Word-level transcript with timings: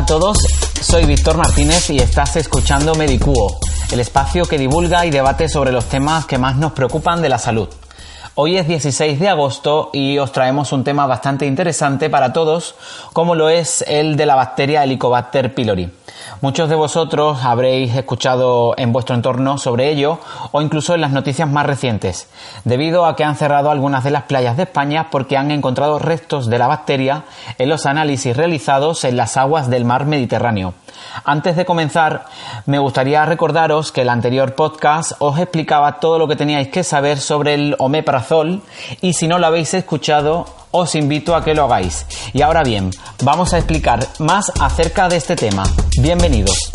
A 0.00 0.06
todos, 0.06 0.38
soy 0.80 1.04
Víctor 1.04 1.36
Martínez 1.36 1.90
y 1.90 1.98
estás 1.98 2.34
escuchando 2.36 2.94
Medicuo, 2.94 3.58
el 3.92 4.00
espacio 4.00 4.46
que 4.46 4.56
divulga 4.56 5.04
y 5.04 5.10
debate 5.10 5.46
sobre 5.46 5.72
los 5.72 5.84
temas 5.90 6.24
que 6.24 6.38
más 6.38 6.56
nos 6.56 6.72
preocupan 6.72 7.20
de 7.20 7.28
la 7.28 7.38
salud. 7.38 7.68
Hoy 8.36 8.56
es 8.56 8.68
16 8.68 9.18
de 9.18 9.28
agosto 9.28 9.90
y 9.92 10.16
os 10.18 10.30
traemos 10.30 10.72
un 10.72 10.84
tema 10.84 11.04
bastante 11.06 11.46
interesante 11.46 12.08
para 12.08 12.32
todos, 12.32 12.76
como 13.12 13.34
lo 13.34 13.48
es 13.48 13.84
el 13.88 14.16
de 14.16 14.24
la 14.24 14.36
bacteria 14.36 14.84
Helicobacter 14.84 15.52
pylori. 15.52 15.90
Muchos 16.40 16.68
de 16.68 16.76
vosotros 16.76 17.44
habréis 17.44 17.94
escuchado 17.94 18.74
en 18.76 18.92
vuestro 18.92 19.16
entorno 19.16 19.58
sobre 19.58 19.90
ello 19.90 20.20
o 20.52 20.62
incluso 20.62 20.94
en 20.94 21.00
las 21.00 21.10
noticias 21.10 21.50
más 21.50 21.66
recientes, 21.66 22.28
debido 22.64 23.04
a 23.04 23.16
que 23.16 23.24
han 23.24 23.34
cerrado 23.34 23.70
algunas 23.70 24.04
de 24.04 24.12
las 24.12 24.22
playas 24.22 24.56
de 24.56 24.62
España 24.62 25.08
porque 25.10 25.36
han 25.36 25.50
encontrado 25.50 25.98
restos 25.98 26.46
de 26.46 26.58
la 26.58 26.68
bacteria 26.68 27.24
en 27.58 27.68
los 27.68 27.84
análisis 27.84 28.36
realizados 28.36 29.02
en 29.04 29.16
las 29.16 29.36
aguas 29.36 29.68
del 29.68 29.84
mar 29.84 30.06
Mediterráneo. 30.06 30.74
Antes 31.24 31.56
de 31.56 31.64
comenzar, 31.64 32.26
me 32.66 32.78
gustaría 32.78 33.24
recordaros 33.24 33.90
que 33.90 34.02
el 34.02 34.08
anterior 34.08 34.54
podcast 34.54 35.12
os 35.18 35.38
explicaba 35.38 35.98
todo 35.98 36.18
lo 36.18 36.28
que 36.28 36.36
teníais 36.36 36.68
que 36.68 36.84
saber 36.84 37.18
sobre 37.18 37.54
el 37.54 37.74
omeprazol 37.78 38.19
y 39.00 39.12
si 39.12 39.28
no 39.28 39.38
lo 39.38 39.46
habéis 39.46 39.74
escuchado, 39.74 40.46
os 40.70 40.94
invito 40.94 41.34
a 41.34 41.44
que 41.44 41.54
lo 41.54 41.64
hagáis. 41.64 42.06
Y 42.32 42.42
ahora 42.42 42.62
bien, 42.62 42.90
vamos 43.22 43.52
a 43.52 43.58
explicar 43.58 44.06
más 44.18 44.52
acerca 44.60 45.08
de 45.08 45.16
este 45.16 45.36
tema. 45.36 45.64
Bienvenidos. 45.98 46.70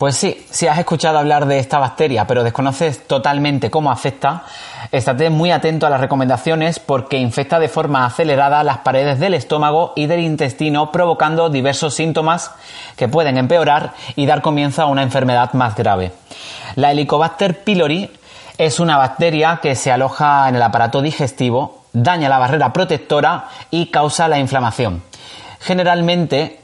Pues 0.00 0.16
sí, 0.16 0.46
si 0.50 0.66
has 0.66 0.78
escuchado 0.78 1.18
hablar 1.18 1.44
de 1.44 1.58
esta 1.58 1.78
bacteria, 1.78 2.26
pero 2.26 2.42
desconoces 2.42 3.06
totalmente 3.06 3.70
cómo 3.70 3.90
afecta, 3.90 4.44
estate 4.92 5.30
muy 5.30 5.50
atento 5.50 5.86
a 5.86 5.90
las 5.90 6.00
recomendaciones 6.00 6.78
porque 6.78 7.18
infecta 7.18 7.58
de 7.58 7.68
forma 7.68 8.04
acelerada 8.04 8.62
las 8.64 8.78
paredes 8.78 9.18
del 9.18 9.34
estómago 9.34 9.92
y 9.96 10.06
del 10.06 10.20
intestino, 10.20 10.92
provocando 10.92 11.50
diversos 11.50 11.94
síntomas 11.94 12.52
que 12.96 13.08
pueden 13.08 13.36
empeorar 13.38 13.94
y 14.16 14.26
dar 14.26 14.42
comienzo 14.42 14.82
a 14.82 14.86
una 14.86 15.02
enfermedad 15.02 15.52
más 15.54 15.74
grave. 15.76 16.12
La 16.76 16.92
Helicobacter 16.92 17.64
pylori 17.64 18.10
es 18.58 18.78
una 18.78 18.98
bacteria 18.98 19.58
que 19.62 19.74
se 19.74 19.90
aloja 19.90 20.48
en 20.48 20.56
el 20.56 20.62
aparato 20.62 21.00
digestivo, 21.02 21.84
daña 21.92 22.28
la 22.28 22.38
barrera 22.38 22.72
protectora 22.72 23.48
y 23.70 23.86
causa 23.86 24.28
la 24.28 24.38
inflamación. 24.38 25.02
Generalmente 25.60 26.59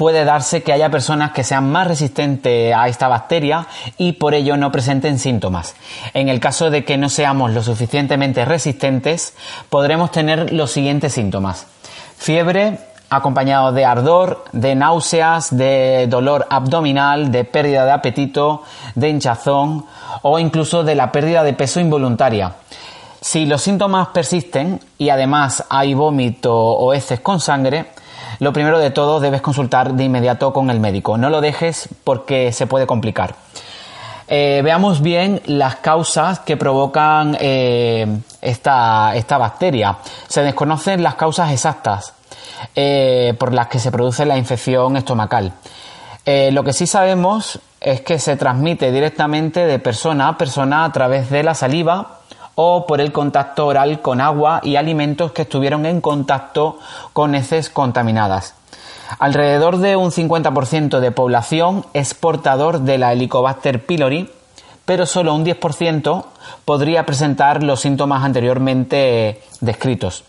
puede 0.00 0.24
darse 0.24 0.62
que 0.62 0.72
haya 0.72 0.88
personas 0.88 1.32
que 1.32 1.44
sean 1.44 1.70
más 1.70 1.86
resistentes 1.86 2.74
a 2.74 2.88
esta 2.88 3.06
bacteria 3.06 3.66
y 3.98 4.12
por 4.12 4.32
ello 4.32 4.56
no 4.56 4.72
presenten 4.72 5.18
síntomas. 5.18 5.74
En 6.14 6.30
el 6.30 6.40
caso 6.40 6.70
de 6.70 6.86
que 6.86 6.96
no 6.96 7.10
seamos 7.10 7.50
lo 7.50 7.62
suficientemente 7.62 8.46
resistentes, 8.46 9.34
podremos 9.68 10.10
tener 10.10 10.54
los 10.54 10.70
siguientes 10.70 11.12
síntomas. 11.12 11.66
Fiebre 12.16 12.78
acompañado 13.10 13.72
de 13.72 13.84
ardor, 13.84 14.46
de 14.52 14.74
náuseas, 14.74 15.54
de 15.54 16.06
dolor 16.08 16.46
abdominal, 16.48 17.30
de 17.30 17.44
pérdida 17.44 17.84
de 17.84 17.92
apetito, 17.92 18.62
de 18.94 19.10
hinchazón 19.10 19.84
o 20.22 20.38
incluso 20.38 20.82
de 20.82 20.94
la 20.94 21.12
pérdida 21.12 21.42
de 21.42 21.52
peso 21.52 21.78
involuntaria. 21.78 22.54
Si 23.20 23.44
los 23.44 23.60
síntomas 23.60 24.08
persisten 24.08 24.80
y 24.96 25.10
además 25.10 25.62
hay 25.68 25.92
vómito 25.92 26.56
o 26.56 26.94
heces 26.94 27.20
con 27.20 27.38
sangre, 27.38 28.00
lo 28.40 28.52
primero 28.52 28.78
de 28.78 28.90
todo 28.90 29.20
debes 29.20 29.42
consultar 29.42 29.92
de 29.92 30.04
inmediato 30.04 30.52
con 30.52 30.70
el 30.70 30.80
médico. 30.80 31.16
No 31.18 31.30
lo 31.30 31.40
dejes 31.40 31.88
porque 32.04 32.52
se 32.52 32.66
puede 32.66 32.86
complicar. 32.86 33.34
Eh, 34.26 34.62
veamos 34.64 35.02
bien 35.02 35.42
las 35.46 35.76
causas 35.76 36.40
que 36.40 36.56
provocan 36.56 37.36
eh, 37.40 38.06
esta, 38.40 39.14
esta, 39.14 39.38
bacteria. 39.38 39.98
Se 40.26 40.42
desconocen 40.42 41.02
las 41.02 41.16
causas 41.16 41.52
exactas 41.52 42.14
eh, 42.74 43.34
por 43.38 43.52
las 43.52 43.66
que 43.66 43.78
se 43.78 43.90
produce 43.90 44.24
la 44.24 44.38
infección 44.38 44.96
estomacal. 44.96 45.52
lo 46.24 46.62
que 46.62 46.72
sí 46.72 46.86
sabemos 46.86 47.58
es 47.80 48.02
que 48.02 48.18
se 48.18 48.36
transmite 48.36 48.92
directamente 48.92 49.66
de 49.66 49.78
persona 49.80 50.28
a 50.28 50.38
persona 50.38 50.84
a 50.84 50.92
través 50.92 51.28
de 51.28 51.42
la 51.42 51.54
saliva 51.54 52.19
o 52.62 52.84
por 52.84 53.00
el 53.00 53.10
contacto 53.10 53.66
oral 53.66 54.02
con 54.02 54.20
agua 54.20 54.60
y 54.62 54.76
alimentos 54.76 55.32
que 55.32 55.42
estuvieron 55.42 55.86
en 55.86 56.02
contacto 56.02 56.78
con 57.14 57.34
heces 57.34 57.70
contaminadas. 57.70 58.54
Alrededor 59.18 59.78
de 59.78 59.96
un 59.96 60.10
50% 60.10 61.00
de 61.00 61.10
población 61.10 61.86
es 61.94 62.12
portador 62.12 62.80
de 62.80 62.98
la 62.98 63.14
Helicobacter 63.14 63.86
pylori, 63.86 64.30
pero 64.84 65.06
solo 65.06 65.34
un 65.34 65.42
10% 65.42 66.24
podría 66.66 67.06
presentar 67.06 67.62
los 67.62 67.80
síntomas 67.80 68.24
anteriormente 68.24 69.40
descritos. 69.62 70.24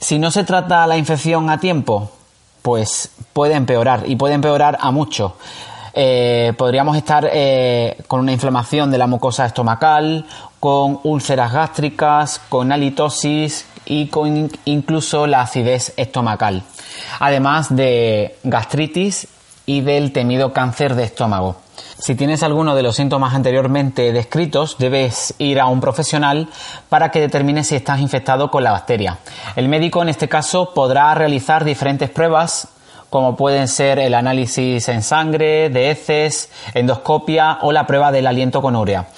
Si 0.00 0.18
no 0.18 0.32
se 0.32 0.42
trata 0.42 0.88
la 0.88 0.96
infección 0.96 1.50
a 1.50 1.60
tiempo, 1.60 2.10
pues 2.62 3.12
puede 3.32 3.54
empeorar 3.54 4.10
y 4.10 4.16
puede 4.16 4.34
empeorar 4.34 4.76
a 4.80 4.90
mucho. 4.90 5.36
Eh, 5.94 6.52
podríamos 6.56 6.96
estar 6.96 7.28
eh, 7.32 7.96
con 8.06 8.20
una 8.20 8.32
inflamación 8.32 8.90
de 8.90 8.98
la 8.98 9.06
mucosa 9.06 9.46
estomacal, 9.46 10.26
con 10.60 11.00
úlceras 11.04 11.52
gástricas, 11.52 12.40
con 12.48 12.72
halitosis 12.72 13.66
y 13.84 14.08
con 14.08 14.50
incluso 14.64 15.26
la 15.26 15.42
acidez 15.42 15.94
estomacal, 15.96 16.62
además 17.20 17.74
de 17.74 18.36
gastritis 18.44 19.28
y 19.66 19.80
del 19.80 20.12
temido 20.12 20.52
cáncer 20.52 20.94
de 20.94 21.04
estómago. 21.04 21.56
Si 21.98 22.14
tienes 22.14 22.42
alguno 22.42 22.74
de 22.74 22.82
los 22.82 22.96
síntomas 22.96 23.34
anteriormente 23.34 24.12
descritos, 24.12 24.78
debes 24.78 25.34
ir 25.38 25.60
a 25.60 25.66
un 25.66 25.80
profesional 25.80 26.48
para 26.88 27.10
que 27.10 27.20
determine 27.20 27.64
si 27.64 27.76
estás 27.76 28.00
infectado 28.00 28.50
con 28.50 28.64
la 28.64 28.72
bacteria. 28.72 29.18
El 29.56 29.68
médico 29.68 30.02
en 30.02 30.08
este 30.08 30.28
caso 30.28 30.72
podrá 30.74 31.12
realizar 31.14 31.64
diferentes 31.64 32.08
pruebas 32.08 32.68
como 33.10 33.36
pueden 33.36 33.68
ser 33.68 33.98
el 33.98 34.14
análisis 34.14 34.88
en 34.88 35.02
sangre, 35.02 35.70
de 35.70 35.90
heces, 35.90 36.50
endoscopia 36.74 37.58
o 37.62 37.72
la 37.72 37.86
prueba 37.86 38.12
del 38.12 38.26
aliento 38.26 38.62
con 38.62 38.76
urea. 38.76 39.08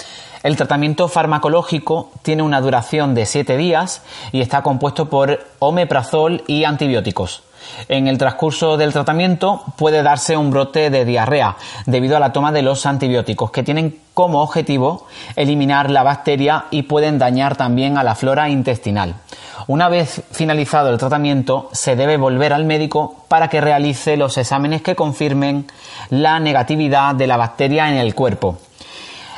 El 0.43 0.57
tratamiento 0.57 1.09
farmacológico 1.09 2.11
tiene 2.23 2.43
una 2.43 2.61
duración 2.61 3.15
de 3.15 3.27
7 3.27 3.57
días 3.57 4.03
y 4.33 4.41
está 4.41 4.63
compuesto 4.63 5.11
por 5.11 5.47
omeprazol 5.59 6.45
y 6.47 6.65
antibióticos. 6.65 7.43
En 7.89 8.07
el 8.09 8.19
transcurso 8.19 8.77
del 8.77 8.93
tratamiento 8.93 9.63
puede 9.77 10.03
darse 10.03 10.37
un 10.37 10.51
brote 10.51 10.91
de 10.91 11.05
diarrea 11.05 11.57
debido 11.87 12.17
a 12.17 12.21
la 12.21 12.33
toma 12.33 12.53
de 12.53 12.63
los 12.63 12.87
antibióticos 12.87 13.51
que 13.51 13.63
tienen 13.63 13.99
como 14.15 14.43
objetivo 14.43 15.07
eliminar 15.37 15.91
la 15.91 16.03
bacteria 16.03 16.67
y 16.71 16.83
pueden 16.83 17.19
dañar 17.19 17.57
también 17.57 17.97
a 17.97 18.05
la 18.05 18.15
flora 18.15 18.49
intestinal. 18.49 19.15
Una 19.67 19.89
vez 19.89 20.23
finalizado 20.33 20.91
el 20.91 20.99
tratamiento 20.99 21.69
se 21.73 21.97
debe 21.97 22.17
volver 22.17 22.53
al 22.53 22.65
médico 22.65 23.25
para 23.29 23.49
que 23.49 23.61
realice 23.61 24.17
los 24.17 24.37
exámenes 24.37 24.83
que 24.83 24.97
confirmen 24.97 25.67
la 26.09 26.41
negatividad 26.41 27.15
de 27.15 27.27
la 27.27 27.37
bacteria 27.37 27.89
en 27.89 27.97
el 27.97 28.15
cuerpo. 28.15 28.59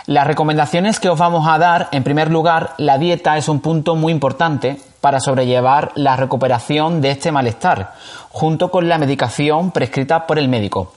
Las 0.06 0.26
recomendaciones 0.26 0.98
que 0.98 1.08
os 1.08 1.18
vamos 1.18 1.46
a 1.46 1.58
dar, 1.58 1.88
en 1.92 2.02
primer 2.02 2.30
lugar, 2.30 2.74
la 2.78 2.98
dieta 2.98 3.36
es 3.36 3.48
un 3.48 3.60
punto 3.60 3.94
muy 3.94 4.12
importante 4.12 4.80
para 5.02 5.18
sobrellevar 5.18 5.90
la 5.96 6.14
recuperación 6.14 7.00
de 7.00 7.10
este 7.10 7.32
malestar, 7.32 7.92
junto 8.30 8.70
con 8.70 8.88
la 8.88 8.98
medicación 8.98 9.72
prescrita 9.72 10.28
por 10.28 10.38
el 10.38 10.48
médico. 10.48 10.94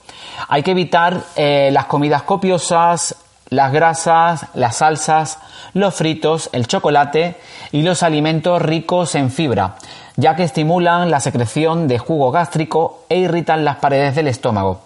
Hay 0.48 0.62
que 0.62 0.70
evitar 0.70 1.22
eh, 1.34 1.70
las 1.72 1.86
comidas 1.86 2.22
copiosas, 2.22 3.16
las 3.48 3.72
grasas, 3.72 4.46
las 4.54 4.76
salsas, 4.76 5.40
los 5.74 5.92
fritos, 5.92 6.48
el 6.52 6.68
chocolate 6.68 7.36
y 7.72 7.82
los 7.82 8.04
alimentos 8.04 8.62
ricos 8.62 9.16
en 9.16 9.32
fibra, 9.32 9.74
ya 10.14 10.36
que 10.36 10.44
estimulan 10.44 11.10
la 11.10 11.18
secreción 11.18 11.88
de 11.88 11.98
jugo 11.98 12.30
gástrico 12.30 13.02
e 13.08 13.18
irritan 13.18 13.64
las 13.64 13.76
paredes 13.76 14.14
del 14.14 14.28
estómago. 14.28 14.82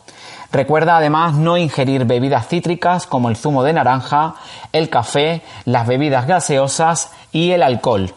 Recuerda 0.51 0.97
además 0.97 1.35
no 1.35 1.59
ingerir 1.59 2.07
bebidas 2.07 2.49
cítricas 2.49 3.07
como 3.07 3.29
el 3.29 3.37
zumo 3.37 3.63
de 3.65 3.75
naranja, 3.75 4.35
el 4.73 4.89
café, 4.89 5.43
las 5.67 5.87
bebidas 5.87 6.27
gaseosas 6.27 7.13
y 7.33 7.53
el 7.53 7.63
alcohol. 7.63 8.15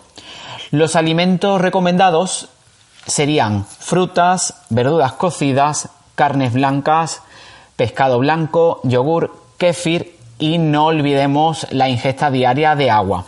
Los 0.74 0.96
alimentos 0.96 1.62
recomendados 1.62 2.50
serían 3.06 3.64
frutas, 3.64 4.56
verduras 4.72 5.14
cocidas, 5.14 5.90
carnes 6.16 6.52
blancas, 6.52 7.22
pescado 7.76 8.18
blanco, 8.18 8.82
yogur, 8.82 9.40
kéfir 9.60 10.18
y 10.40 10.58
no 10.58 10.88
olvidemos 10.88 11.68
la 11.70 11.90
ingesta 11.90 12.32
diaria 12.32 12.74
de 12.74 12.90
agua. 12.90 13.26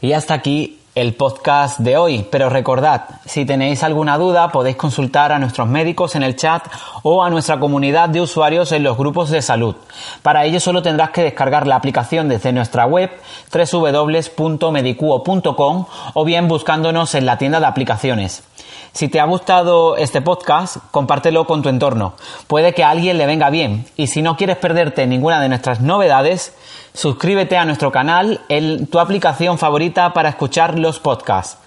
Y 0.00 0.14
hasta 0.14 0.32
aquí 0.32 0.80
el 0.96 1.14
podcast 1.14 1.78
de 1.80 1.96
hoy, 1.98 2.26
pero 2.30 2.48
recordad, 2.48 3.02
si 3.26 3.44
tenéis 3.44 3.82
alguna 3.82 4.16
duda 4.16 4.50
podéis 4.50 4.76
consultar 4.76 5.30
a 5.30 5.38
nuestros 5.38 5.68
médicos 5.68 6.16
en 6.16 6.22
el 6.22 6.36
chat 6.36 6.66
o 7.02 7.22
a 7.22 7.28
nuestra 7.28 7.60
comunidad 7.60 8.08
de 8.08 8.22
usuarios 8.22 8.72
en 8.72 8.82
los 8.82 8.96
grupos 8.96 9.28
de 9.28 9.42
salud. 9.42 9.76
Para 10.22 10.46
ello 10.46 10.58
solo 10.58 10.80
tendrás 10.80 11.10
que 11.10 11.22
descargar 11.22 11.66
la 11.66 11.76
aplicación 11.76 12.30
desde 12.30 12.50
nuestra 12.50 12.86
web 12.86 13.10
www.medicuo.com 13.52 15.84
o 16.14 16.24
bien 16.24 16.48
buscándonos 16.48 17.14
en 17.14 17.26
la 17.26 17.36
tienda 17.36 17.60
de 17.60 17.66
aplicaciones. 17.66 18.42
Si 18.92 19.08
te 19.08 19.20
ha 19.20 19.24
gustado 19.24 19.96
este 19.96 20.22
podcast, 20.22 20.78
compártelo 20.90 21.46
con 21.46 21.62
tu 21.62 21.68
entorno. 21.68 22.14
Puede 22.46 22.72
que 22.72 22.84
a 22.84 22.90
alguien 22.90 23.18
le 23.18 23.26
venga 23.26 23.50
bien. 23.50 23.86
Y 23.96 24.06
si 24.06 24.22
no 24.22 24.36
quieres 24.36 24.56
perderte 24.56 25.06
ninguna 25.06 25.40
de 25.40 25.48
nuestras 25.48 25.80
novedades, 25.80 26.54
suscríbete 26.94 27.56
a 27.56 27.64
nuestro 27.64 27.92
canal 27.92 28.40
en 28.48 28.86
tu 28.86 28.98
aplicación 28.98 29.58
favorita 29.58 30.12
para 30.12 30.30
escuchar 30.30 30.78
los 30.78 30.98
podcasts. 30.98 31.58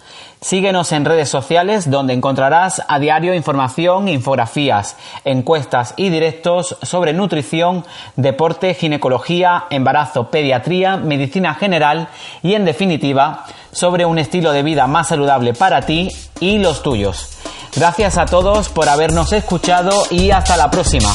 Síguenos 0.41 0.93
en 0.93 1.03
redes 1.03 1.27
sociales 1.27 1.91
donde 1.91 2.13
encontrarás 2.13 2.81
a 2.87 2.97
diario 2.97 3.33
información, 3.33 4.07
infografías, 4.07 4.95
encuestas 5.25 5.93
y 5.97 6.07
directos 6.07 6.77
sobre 6.81 7.11
nutrición, 7.11 7.83
deporte, 8.15 8.73
ginecología, 8.73 9.65
embarazo, 9.69 10.31
pediatría, 10.31 10.95
medicina 10.95 11.55
general 11.55 12.07
y 12.41 12.53
en 12.53 12.63
definitiva 12.63 13.45
sobre 13.71 14.05
un 14.05 14.19
estilo 14.19 14.51
de 14.51 14.63
vida 14.63 14.87
más 14.87 15.07
saludable 15.07 15.53
para 15.53 15.81
ti 15.81 16.09
y 16.39 16.59
los 16.59 16.83
tuyos. 16.83 17.29
Gracias 17.75 18.17
a 18.17 18.25
todos 18.25 18.69
por 18.69 18.89
habernos 18.89 19.31
escuchado 19.33 19.91
y 20.09 20.31
hasta 20.31 20.57
la 20.57 20.71
próxima. 20.71 21.09